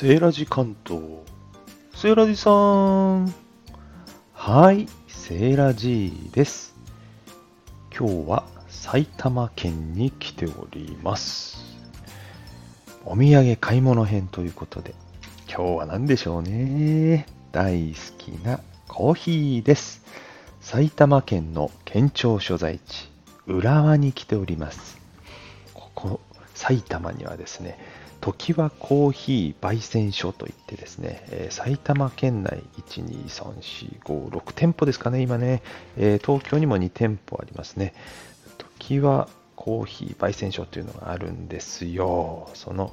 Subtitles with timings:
[0.00, 1.02] セーラジ関東。
[1.92, 3.34] セーラジさん。
[4.32, 6.76] はい、セーラジです。
[7.90, 11.64] 今日は埼玉県に来ております。
[13.06, 14.94] お土産買い物編ということで、
[15.48, 17.26] 今日は何でしょうね。
[17.50, 20.04] 大好きなコーヒーです。
[20.60, 23.10] 埼玉県の県庁所在地、
[23.48, 24.96] 浦和に来ております。
[25.74, 26.20] ここ、
[26.54, 27.76] 埼玉にはですね、
[28.20, 35.62] 常盤コーヒー焙煎所といってですね、えー、埼玉県内1、2、3、4、5、6店舗ですかね、今ね、
[35.96, 37.94] えー、東京にも2店舗ありますね。
[38.78, 42.50] 常盤コーヒー焙煎所というのがあるんですよ。
[42.54, 42.92] その、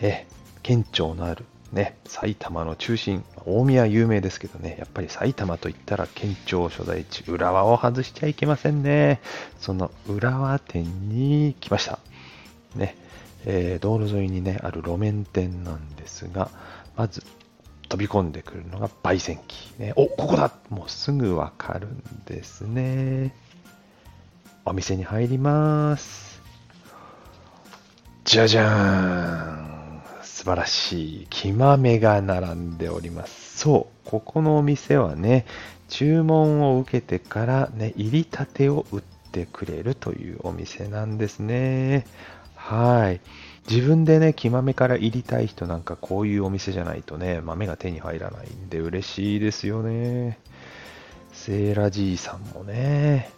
[0.00, 0.26] え
[0.62, 9.20] 県庁のあるね、埼玉の中心、大宮有名ですけどね、やっぱり埼玉といったら県庁所在地、浦和を外しちゃいけませんね。
[9.60, 11.98] その浦和店に来ました。
[12.76, 12.96] ね、
[13.46, 16.50] えー、道路沿いにね、ある路面店なんですが、
[16.96, 17.22] まず
[17.88, 19.72] 飛び込んでくるのが焙煎機。
[19.78, 23.34] ね、お、ここだもうすぐわかるんですね。
[24.64, 26.42] お店に入ります。
[28.24, 31.26] じゃじゃーん素晴らしい。
[31.30, 33.58] 木豆が並んでおります。
[33.58, 35.46] そう、ここのお店はね、
[35.88, 42.06] 注文を受けてからね、入りたてを売ってくれるというお店なんですね。
[42.68, 43.20] はい。
[43.70, 50.40] 自分でね、木豆から入りたい人なんかこういうお店じゃないとね、豆が手に入らないんで嬉しいですよね。
[51.32, 53.30] セーラじいさんもね、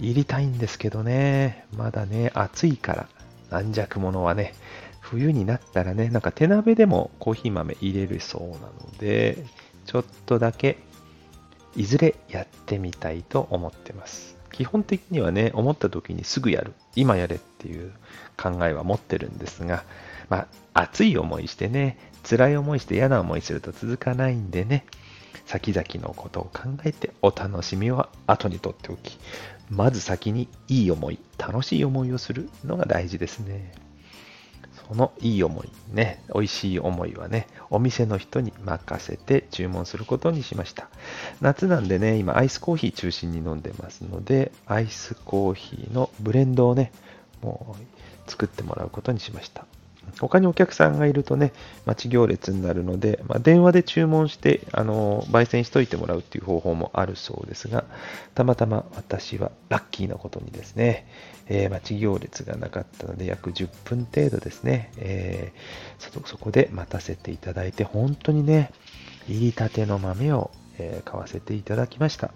[0.00, 3.08] 入りたいんですけどね、まだね、暑いから、
[3.50, 4.54] 軟弱者はね、
[4.98, 9.46] 冬になったらね、なんか手鍋でもコーヒー豆入れるそうなので、
[9.86, 10.78] ちょっとだけ、
[11.76, 14.33] いずれやってみたいと思ってます。
[14.54, 17.90] 基本的にはね、思った時にすぐやる、今やれっていう
[18.36, 19.82] 考えは持ってるんですが、
[20.28, 24.86] まあ、熱い思いしてね、辛い思いして嫌な思いすると続かないんでね、
[25.44, 29.18] 先々のことを考えてお楽しみは後にとっておき、
[29.70, 33.72] まず先にいい思い、楽しい思いをするのが大事ですね。
[34.88, 40.88] そのいい思い、ね、美味しい思いはね、お店の人に任せて注文することにしました。
[41.40, 46.92] 夏なんでね、今アイスコーヒー中心に飲んでますので、アイスコーヒーのブレンドをね、
[47.42, 47.76] も
[48.26, 49.66] う作ってもらうことにしました。
[50.18, 51.52] 他にお客さんがいるとね、
[51.86, 57.84] 待ち行列になるので、まあ、電話で注文して、あの、焙煎しといてもらうっていう方法もあるそうですが、
[58.34, 61.06] たまたま私はラッキーなことにですね、
[61.46, 68.72] えー、待ち行列がなかったので、約10分程度ですね、えー、そこで待たせていただいて、本当にね、
[69.28, 72.32] 入りたての豆を、えー、買わせていただきました。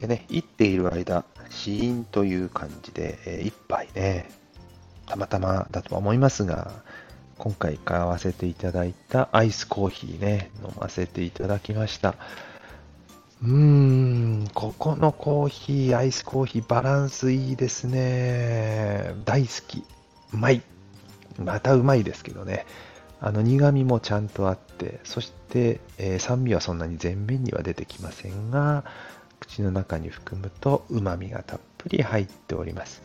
[0.00, 4.30] でね、いっている間、死因という感じで、えー、一杯ね、
[5.10, 6.70] たまたまだとは思いますが、
[7.36, 12.14] 今回買わせていただいたアイスコーヒーね、飲ませていただきました。
[13.42, 19.14] うーん、ここのコーヒー、アイスコーヒー、バランスいいですね。
[19.24, 19.84] 大好き。
[20.32, 20.62] うまい。
[21.38, 22.64] またうまいですけどね。
[23.20, 28.84] あの苦味もちゃんとあって、そして、えー、酸味はそんなに前面には出てきませんが、
[29.40, 33.02] 口の中に含むと旨味がたっぷり入っております。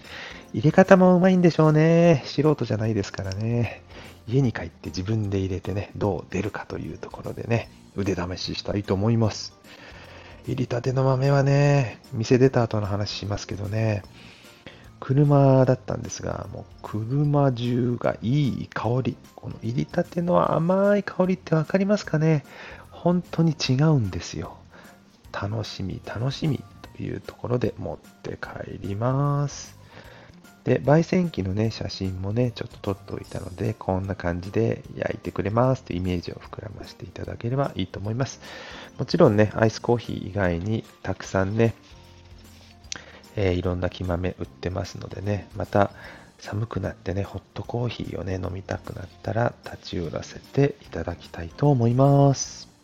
[0.54, 2.24] 入れ方もうまいんでしょうね。
[2.26, 3.82] 素人じゃないですからね。
[4.28, 9.54] 家に帰って自分で入れてね、どう出るかというところでね、腕試ししたいと思います。
[10.48, 14.04] 入りたての豆はね、店出た後の話しますけどね、
[15.00, 19.18] 車だったんですが、もう車中がいい香り。
[19.36, 22.44] この入りたての甘い香りってわかりますかね？
[22.92, 24.58] 本当に違うんですよ。
[25.32, 26.64] 楽しみ、楽しみ
[27.04, 29.76] いうところで持って帰ります。
[30.66, 38.42] で、焙煎機のね、写真もね、ちょっと撮っておいたので、こんな感じで焼いてくれますというイメージを膨らませていただければいいと思います。
[38.98, 41.76] もちろんね、アイスコーヒー以外にたくさんね、
[43.36, 45.92] えー、いろんな木豆売ってますのでね、また
[46.40, 52.75] 寒くなってね、ホットコーヒーをね、飲みたくなったら立ち寄らせていただきたいと思います。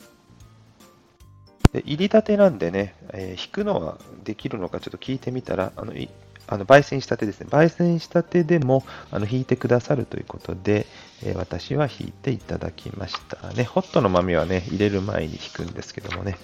[1.73, 6.09] で入りたてなんでね、えー、引くのはできるのかちょっと聞いてみたら、あのい
[6.47, 10.85] あの焙煎したてですね、焙煎したてでもあの引いてくださるということで、
[11.23, 13.63] えー、私は引いていただきましたね。
[13.63, 16.38] ホットの豆はね、入れる前に引くんですけどもね、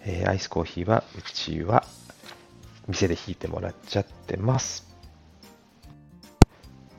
[0.00, 1.84] えー、アイスコーヒーはうちは
[2.88, 4.92] 店で引いてもらっちゃってます。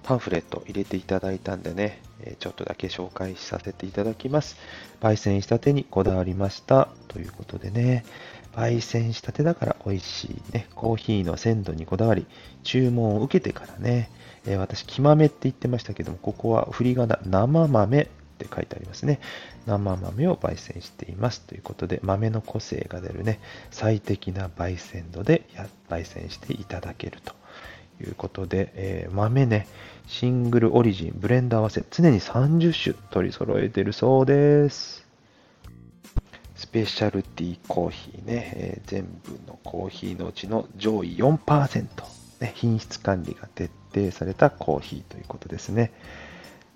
[0.04, 4.58] パンフレット入れていただいたんでね、えちょっとだけ紹介させていただきます。
[5.02, 6.90] 焙煎したてにこだわりました。
[7.08, 8.06] ということでね、
[8.56, 12.26] 焙煎したてだから美味しいね、コーヒーの鮮度にこだわり、
[12.64, 14.10] 注文を受けてからね、
[14.46, 18.08] えー、私、木豆って言ってましたけども、ここは振り仮名、生豆っ
[18.38, 19.20] て書いてありますね。
[19.66, 21.42] 生豆を焙煎しています。
[21.42, 23.40] ということで、豆の個性が出るね、
[23.72, 25.48] 最適な焙煎度で
[25.90, 27.34] 焙煎していただけると。
[28.02, 29.68] いうことで、えー、豆ね、
[30.08, 35.06] シングルオリジン、ブレンド合わせ、常に30種取り揃えてるそうです。
[36.56, 41.86] スペシャルティーコーヒーね、えー、全部のコーヒーのうちの上位4%、
[42.40, 45.92] ね、品質管理が徹底されたコーヒーということですね。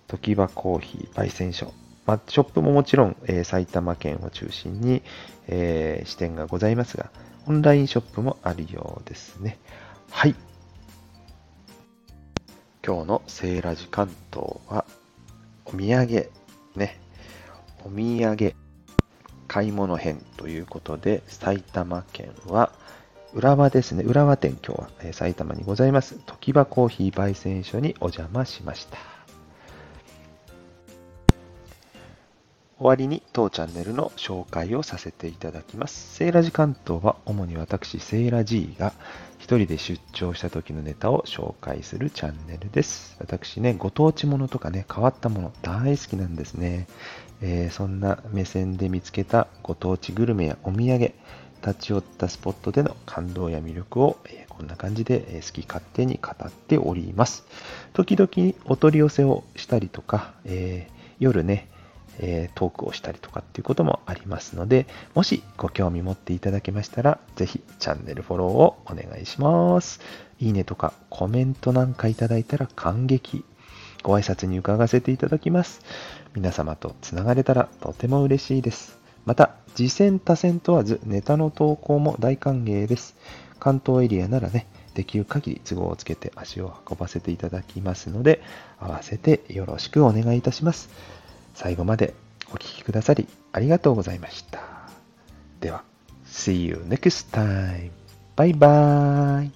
[0.07, 1.73] 時場コーヒー焙煎所。
[2.05, 5.03] まあ、ショップももちろん、えー、埼玉県を中心に、
[5.47, 7.11] えー、支店がございますが、
[7.47, 9.59] オンラインショップもあるようですね。
[10.09, 10.35] はい。
[12.85, 14.85] 今日のセーラジ関東は、
[15.65, 16.31] お土産、
[16.75, 16.99] ね、
[17.83, 18.55] お土産
[19.47, 22.71] 買い物編ということで、埼玉県は、
[23.33, 24.03] 浦和ですね。
[24.03, 26.15] 浦和店、今日は、え埼玉にございます。
[26.25, 29.18] 時場コーヒー焙煎所にお邪魔しました。
[32.79, 36.15] 終わりに当チャンネルの紹介をさせていただきます。
[36.15, 38.93] セーラジ関東は主に私、セーラ G が
[39.37, 43.17] 一人で出張した時のネタを紹介するチャンネルです。
[43.19, 46.87] 私ね、ご当地ものとかね、変わったもの大好きなんですね。
[47.41, 51.11] えー、そんな目線で見つけたご当地グルメやお土産、
[51.61, 57.43] 立ち寄ったスポットでの感動や魅力を、え、こんな感じで、好き勝手に語っております。
[57.91, 61.67] 時々お取り寄せをしたりとか、えー、夜ね、
[62.19, 64.85] えトークをしたりとかっていうこともありますので、
[65.15, 69.99] もしご興味持っていただけましたら、ぜひチャンネルフォローをお願いします。
[70.39, 73.43] いいねとかコメントなんかいただいたら感激。
[74.01, 75.81] ご挨拶に伺わせていただきます。
[76.33, 78.97] 皆様とつながれたらとても嬉しいです。
[79.25, 83.15] また、次戦多戦問わずネタの投稿も大歓迎です。
[83.59, 88.41] 関東エリアならね、できる限り都合をつけて足を運ばせていただきますので、
[88.79, 90.89] 合わせてよろしくお願いいたします。
[91.59, 92.13] 最後まで
[92.47, 94.61] お聴きくださりありがとうございました。
[95.59, 95.83] では、
[96.25, 97.91] See you next time.
[98.37, 99.51] バイバーイ